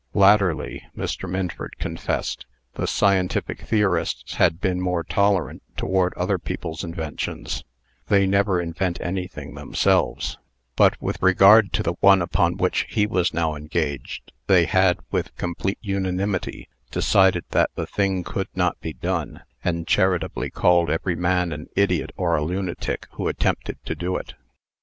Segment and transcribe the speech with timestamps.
[0.15, 1.29] Latterly (Mr.
[1.29, 7.63] Minford confessed), the scientific theorists had been more tolerant toward other people's inventions
[8.07, 10.39] (they never invent anything themselves);
[10.75, 15.37] but with regard to the one upon which he was now engaged, they had, with
[15.37, 21.51] complete unanimity, decided that the thing could not be done, and charitably called every man
[21.53, 24.33] an idiot or a lunatic who attempted to do it.